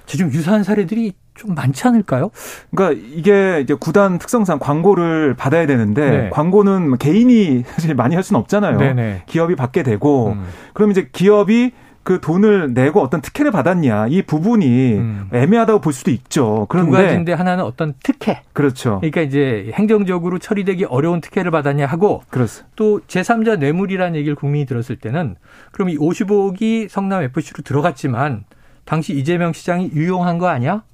[0.06, 2.30] 지금 유사한 사례들이 좀 많지 않을까요?
[2.74, 6.30] 그러니까 이게 이제 구단 특성상 광고를 받아야 되는데 네.
[6.30, 8.78] 광고는 개인이 사실 많이 할 수는 없잖아요.
[8.78, 9.22] 네네.
[9.26, 10.46] 기업이 받게 되고 음.
[10.72, 11.72] 그럼 이제 기업이
[12.08, 15.28] 그 돈을 내고 어떤 특혜를 받았냐 이 부분이 음.
[15.30, 16.64] 애매하다고 볼 수도 있죠.
[16.70, 18.40] 그런데 두 가지인데 하나는 어떤 특혜.
[18.54, 19.00] 그렇죠.
[19.00, 22.72] 그러니까 이제 행정적으로 처리되기 어려운 특혜를 받았냐 하고 그렇습니다.
[22.76, 25.36] 또 제3자 뇌물이라는 얘기를 국민이 들었을 때는
[25.70, 28.44] 그럼 이 55억이 성남 FC로 들어갔지만
[28.86, 30.84] 당시 이재명 시장이 유용한 거 아니야?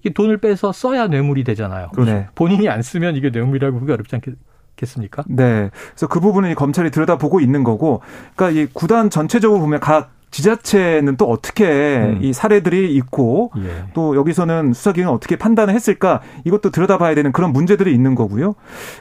[0.00, 1.90] 이게 돈을 빼서 써야 뇌물이 되잖아요.
[2.02, 2.28] 네.
[2.34, 4.36] 본인이 안 쓰면 이게 뇌물이라고 보기 어렵지 않겠
[4.76, 5.22] 겠습니까?
[5.28, 5.68] 네.
[5.90, 8.00] 그래서 그 부분은 검찰이 들여다보고 있는 거고,
[8.34, 11.66] 그러니까 이 구단 전체적으로 보면 각 지자체는 또 어떻게
[11.98, 12.18] 음.
[12.22, 13.84] 이 사례들이 있고 예.
[13.94, 18.54] 또 여기서는 수사기관이 어떻게 판단을 했을까 이것도 들여다봐야 되는 그런 문제들이 있는 거고요.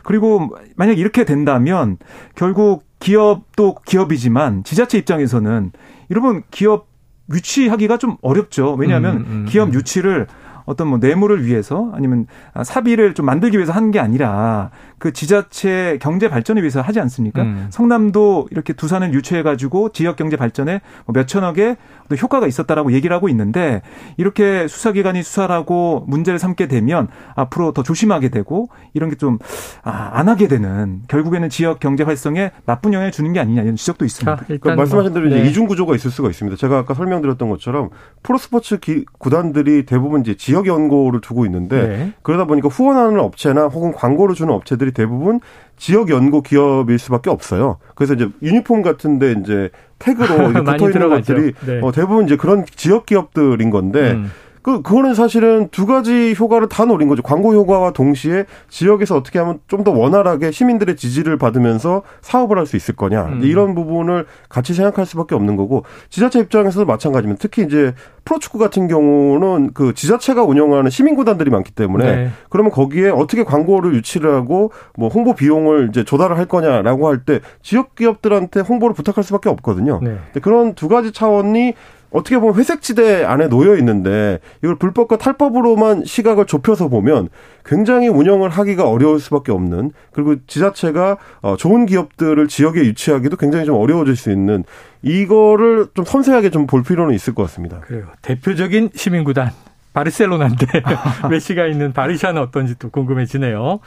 [0.04, 1.98] 그리고 만약 이렇게 된다면
[2.36, 5.72] 결국 기업도 기업이지만 지자체 입장에서는
[6.10, 6.88] 이러면 기업
[7.34, 8.74] 유치하기가 좀 어렵죠.
[8.74, 9.74] 왜냐하면 음, 음, 기업 음.
[9.74, 10.28] 유치를
[10.66, 12.28] 어떤 뭐 뇌물을 위해서 아니면
[12.64, 14.70] 사비를 좀 만들기 위해서 하는 게 아니라
[15.02, 17.42] 그 지자체 경제 발전을 위해서 하지 않습니까?
[17.42, 17.68] 음.
[17.72, 21.78] 성남도 이렇게 두산을 유치해 가지고 지역 경제 발전에 뭐몇 천억의
[22.22, 23.82] 효과가 있었다라고 얘기를 하고 있는데
[24.18, 29.40] 이렇게 수사기관이 수사를 하고 문제를 삼게 되면 앞으로 더 조심하게 되고 이런 게 좀안
[29.84, 34.36] 아, 하게 되는 결국에는 지역 경제 활성에 나쁜 영향을 주는 게 아니냐 이런 지적도 있습니다.
[34.36, 35.48] 자, 그러니까 말씀하신 대로 뭐, 네.
[35.48, 36.58] 이중 구조가 있을 수가 있습니다.
[36.58, 37.90] 제가 아까 설명드렸던 것처럼
[38.22, 42.14] 프로스포츠 기, 구단들이 대부분 이제 지역 연고를 두고 있는데 네.
[42.22, 45.40] 그러다 보니까 후원하는 업체나 혹은 광고를 주는 업체들이 대부분
[45.78, 47.78] 지역 연고 기업일 수밖에 없어요.
[47.96, 51.80] 그래서 이제 유니폼 같은데 이제 태그로 붙어 있는 것들이 네.
[51.82, 54.32] 어, 대부분 이제 그런 지역 기업들인 건데 음.
[54.62, 57.22] 그, 그거는 사실은 두 가지 효과를 다 노린 거죠.
[57.24, 62.76] 광고 효과와 동시에 지역에서 어떻게 하면 좀 더 원활하게 시민들의 지지를 받으면서 사업을 할 수
[62.78, 63.26] 있을 거냐.
[63.26, 63.42] 음.
[63.44, 67.40] 이런 부분을 같이 생각할 수밖에 없는 거고, 지자체 입장에서도 마찬가지입니다.
[67.42, 67.94] 특히 이제
[68.24, 72.30] 프로축구 같은 경우는 그 지자체가 운영하는 시민구단들이 많기 때문에 네.
[72.50, 77.40] 그러면 거기에 어떻게 광고를 유치를 하고 뭐 홍보 비용을 이제 조달을 할 거냐라고 할 때
[77.64, 80.00] 지역 기업들한테 홍보를 부탁할 수밖에 없거든요.
[80.04, 80.18] 네.
[80.42, 81.74] 그런 두 가지 차원이
[82.12, 87.30] 어떻게 보면 회색지대 안에 놓여 있는데 이걸 불법과 탈법으로만 시각을 좁혀서 보면
[87.66, 93.76] 굉장히 운영을 하기가 어려울 수밖에 없는 그리고 지자체가 어, 좋은 기업들을 지역에 유치하기도 굉장히 좀
[93.76, 94.64] 어려워질 수 있는
[95.02, 97.80] 이거를 좀 섬세하게 좀 볼 필요는 있을 것 같습니다.
[97.82, 98.06] 그래요.
[98.22, 99.52] 대표적인 시민구단
[99.94, 100.68] 바르셀로나인데
[101.30, 103.80] 메시가 있는 바르샤는 어떤지 또 궁금해지네요.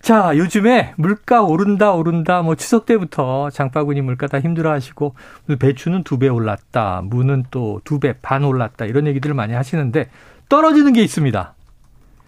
[0.00, 5.14] 자, 요즘에 물가 오른다 오른다 뭐 추석 때부터 장바구니 물가 다 힘들어 하시고
[5.58, 7.02] 배추는 두 배 올랐다.
[7.04, 8.84] 무는 또 두 배 반 올랐다.
[8.86, 10.08] 이런 얘기들을 많이 하시는데
[10.48, 11.54] 떨어지는 게 있습니다.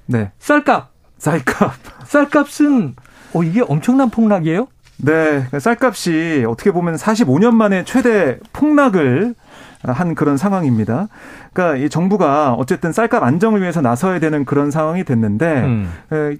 [0.06, 0.30] 네.
[0.38, 0.90] 쌀값.
[1.18, 1.72] 쌀값.
[2.04, 2.94] 쌀값은
[3.34, 4.66] 어 이게 엄청난 폭락이에요?
[4.98, 5.46] 네.
[5.58, 9.34] 쌀값이 어떻게 보면 45년 만에 최대 폭락을
[9.82, 11.08] 한 그런 상황입니다.
[11.52, 15.90] 그러니까 이 정부가 어쨌든 쌀값 안정을 위해서 나서야 되는 그런 상황이 됐는데 음.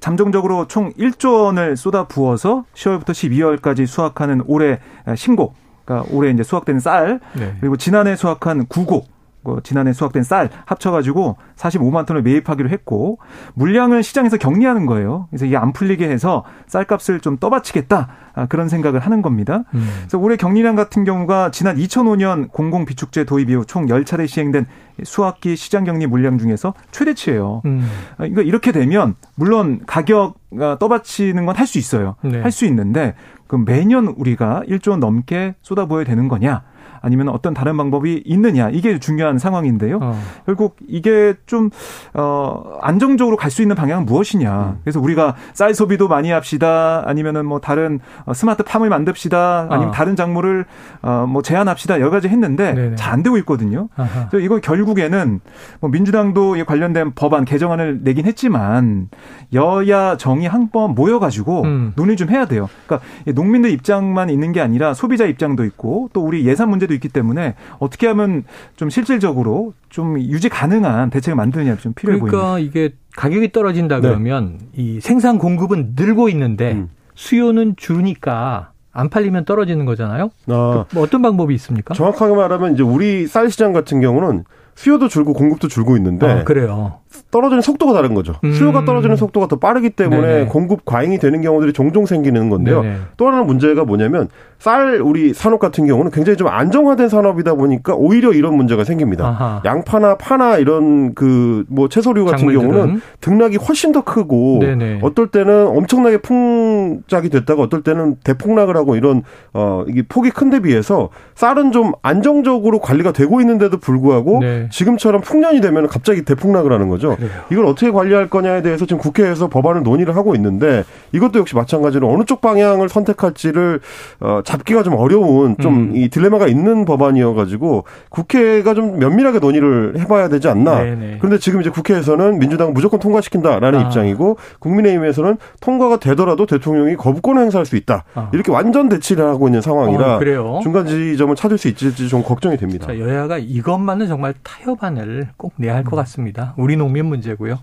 [0.01, 4.79] 잠정적으로 총 1조 원을 쏟아 부어서 10월부터 12월까지 수확하는 올해
[5.17, 7.57] 신곡 그러니까 올해 이제 수확된 쌀 네.
[7.61, 9.20] 그리고 지난해 수확한 구곡 그
[9.63, 13.19] 지난해 수확된 쌀 합쳐가지고 45만 톤을 매입하기로 했고
[13.55, 15.27] 물량을 시장에서 격리하는 거예요.
[15.31, 19.65] 그래서 이게 안 풀리게 해서 쌀값을 좀 떠받치겠다 아, 그런 생각을 하는 겁니다.
[19.75, 19.89] 음.
[20.01, 24.67] 그래서 올해 격리량 같은 경우가 지난 2005년 공공비축제 도입 이후 총 10차례 시행된
[25.03, 27.63] 수확기 시장 격리 물량 중에서 최대치예요.
[27.65, 27.89] 음.
[28.17, 30.35] 그러니까 이렇게 되면 물론 가격
[30.79, 32.17] 떠받치는 건 할 수 있어요.
[32.23, 32.41] 네.
[32.41, 33.15] 할수 있는데
[33.47, 36.63] 그럼 매년 우리가 1조 원 넘게 쏟아부어야 되는 거냐?
[37.01, 39.99] 아니면 어떤 다른 방법이 있느냐 이게 중요한 상황인데요.
[40.03, 40.19] 어.
[40.47, 41.71] 결국 이게 좀
[42.15, 44.77] 어, 안정적으로 갈 수 있는 방향은 무엇이냐.
[44.77, 44.79] 음.
[44.85, 47.03] 그래서 우리가 쌀 소비도 많이 합시다.
[47.05, 49.67] 아니면은 뭐 다른 어, 스마트 팜을 만듭시다.
[49.71, 49.91] 아니면 어.
[49.91, 50.67] 다른 작물을
[51.03, 51.99] 어, 뭐 제한합시다.
[52.01, 53.89] 여러 가지 했는데 잘 안 되고 있거든요.
[54.31, 55.41] 그래서 이거 결국에는
[55.81, 59.09] 뭐 민주당도 관련된 법안 개정안을 내긴 했지만
[59.53, 61.93] 여야 정의 항법 모여가지고 음.
[61.97, 62.69] 논의 좀 해야 돼요.
[62.87, 67.09] 그러니까 농민들 입장만 있는 게 아니라 소비자 입장도 있고 또 우리 예산 문제 도 있기
[67.09, 68.45] 때문에 어떻게 하면
[68.77, 72.53] 좀 실질적으로 좀 유지 가능한 대책을 만드느냐 좀 필요해 그러니까 보입니다.
[72.53, 74.09] 그러니까 이게 가격이 떨어진다 네.
[74.09, 74.67] 그러면 네.
[74.75, 76.89] 이 생산 공급은 늘고 있는데 음.
[77.15, 80.31] 수요는 줄으니까 안 팔리면 떨어지는 거잖아요.
[80.49, 80.85] 아.
[80.89, 81.95] 그 뭐 어떤 방법이 있습니까?
[81.95, 84.45] 정확하게 말하면 이제 우리 쌀 시장 같은 경우는
[84.81, 86.95] 수요도 줄고 공급도 줄고 있는데 아, 그래요.
[87.31, 88.37] 떨어지는 속도가 다른 거죠.
[88.45, 88.53] 음.
[88.53, 90.45] 수요가 떨어지는 속도가 더 빠르기 때문에 네네.
[90.47, 92.83] 공급 과잉이 되는 경우들이 종종 생기는 건데요.
[92.83, 92.97] 네네.
[93.19, 98.33] 또 하나는 문제가 뭐냐면 쌀 우리 산업 같은 경우는 굉장히 좀 안정화된 산업이다 보니까 오히려
[98.33, 99.27] 이런 문제가 생깁니다.
[99.27, 99.63] 아하.
[99.65, 102.71] 양파나 파나 이런 그 뭐 채소류 같은 작물들은.
[102.71, 105.01] 경우는 등락이 훨씬 더 크고 네네.
[105.03, 111.11] 어떨 때는 엄청나게 풍작이 됐다가 어떨 때는 대폭락을 하고 이런 어 이게 폭이 큰데 비해서
[111.35, 114.69] 쌀은 좀 안정적으로 관리가 되고 있는데도 불구하고 네.
[114.71, 117.17] 지금처럼 풍년이 되면 갑자기 대폭락을 하는 거죠.
[117.17, 117.31] 그래요.
[117.51, 122.25] 이걸 어떻게 관리할 거냐에 대해서 지금 국회에서 법안을 논의를 하고 있는데 이것도 역시 마찬가지로 어느
[122.25, 123.81] 쪽 방향을 선택할지를
[124.21, 126.11] 어, 잡기가 좀 어려운 좀이 음.
[126.11, 130.83] 딜레마가 있는 법안이어가지고 국회가 좀 면밀하게 논의를 해봐야 되지 않나.
[130.83, 131.17] 네네.
[131.19, 133.83] 그런데 지금 이제 국회에서는 민주당은 무조건 통과시킨다라는 아.
[133.83, 138.05] 입장이고 국민의힘에서는 통과가 되더라도 대통령이 거부권을 행사할 수 있다.
[138.15, 138.31] 아.
[138.33, 142.87] 이렇게 완전 대치를 하고 있는 상황이라 어, 중간 지점을 찾을 수 있을지 좀 걱정이 됩니다.
[142.87, 145.97] 자, 여야가 이것만은 정말 타 협안을 꼭 내야 할것 음.
[145.97, 146.55] 같습니다.
[146.57, 147.59] 우리 농민 문제고요.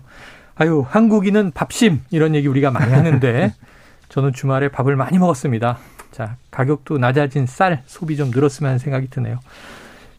[0.56, 3.54] 아유, 한국인은 밥심 이런 얘기 우리가 많이 하는데
[4.08, 5.78] 저는 주말에 밥을 많이 먹었습니다.
[6.10, 9.38] 자, 가격도 낮아진 쌀 소비 좀 늘었으면 하는 생각이 드네요.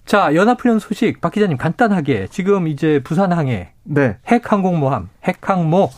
[0.06, 4.18] 자, 연합훈련 소식 박 기자님 간단하게 지금 이제 부산항에 네.
[4.28, 5.90] 핵 항공모함, 핵항모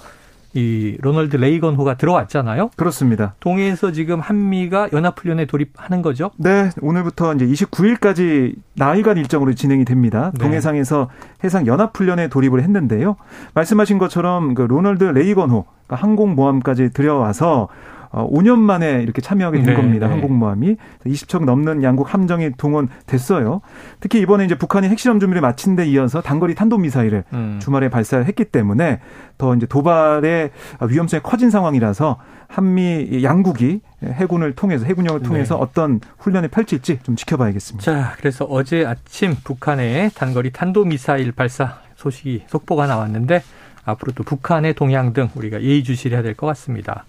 [0.54, 2.72] 이 로널드 레이건 호가 들어왔잖아요.
[2.76, 3.36] 그렇습니다.
[3.40, 6.32] 동해에서 지금 한미가 연합훈련에 돌입하는 거죠?
[6.38, 10.32] 네, 오늘부터 이제 29일까지 나흘간 일정으로 진행이 됩니다.
[10.34, 10.44] 네.
[10.44, 11.10] 동해상에서
[11.44, 13.16] 해상 연합훈련에 돌입을 했는데요.
[13.54, 17.70] 말씀하신 것처럼 그 로널드 레이건 호 그러니까 항공모함까지 들여와서
[18.12, 20.08] 어, 5년 만에 이렇게 참여하게 된 네, 겁니다.
[20.08, 20.14] 네.
[20.14, 23.62] 항공모함이 20척 넘는 양국 함정이 동원됐어요.
[24.02, 27.60] 특히 이번에 이제 북한이 핵실험 준비를 마친 데 이어서 단거리 탄도미사일을 음.
[27.62, 29.00] 주말에 발사했기 때문에
[29.38, 30.52] 더 이제 도발의
[30.90, 35.62] 위험성이 커진 상황이라서 한미 양국이 해군을 통해서 해군력을 통해서 네.
[35.62, 37.84] 어떤 훈련을 펼칠지 좀 지켜봐야겠습니다.
[37.92, 43.42] 자, 그래서 어제 아침 북한의 단거리 탄도 미사일 발사 소식이 속보가 나왔는데
[43.86, 47.06] 앞으로 또 북한의 동향 등 우리가 예의주시를 해야 될 것 같습니다.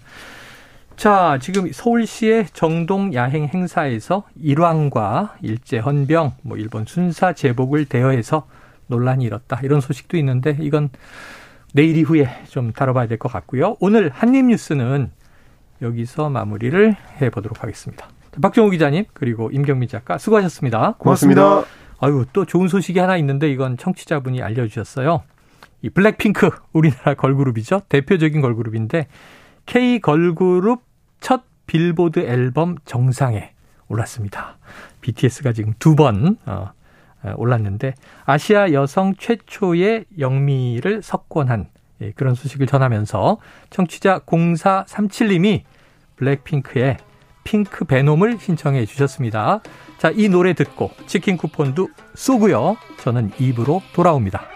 [0.95, 8.47] 자, 지금 서울시의 정동 야행 행사에서 일왕과 일제 헌병, 뭐 일본 순사 제복을 대여해서
[8.87, 9.59] 논란이 일었다.
[9.63, 10.89] 이런 소식도 있는데 이건
[11.73, 13.75] 내일 이후에 좀 다뤄봐야 될 것 같고요.
[13.79, 15.11] 오늘 한입 뉴스는
[15.81, 18.07] 여기서 마무리를 해보도록 하겠습니다.
[18.41, 20.95] 박정우 기자님 그리고 임경민 작가 수고하셨습니다.
[20.99, 21.63] 고맙습니다.
[21.99, 25.23] 아유 또 좋은 소식이 하나 있는데 이건 청취자분이 알려주셨어요.
[25.81, 27.81] 이 블랙핑크 우리나라 걸그룹이죠.
[27.89, 29.07] 대표적인 걸그룹인데
[29.65, 30.83] K 걸그룹
[31.19, 33.53] 첫 빌보드 앨범 정상에
[33.87, 34.57] 올랐습니다.
[35.01, 36.71] BTS가 지금 두번 어,
[37.23, 37.93] 어, 올랐는데
[38.25, 41.69] 아시아 여성 최초의 영미를 석권한
[42.01, 43.37] 예, 그런 소식을 전하면서
[43.69, 45.63] 청취자 0437님이
[46.15, 46.97] 블랙핑크의
[47.43, 49.61] 핑크 베놈을 신청해 주셨습니다.
[49.97, 52.77] 자, 이 노래 듣고 치킨 쿠폰도 쏘고요.
[52.99, 54.52] 저는 입으로 돌아옵니다.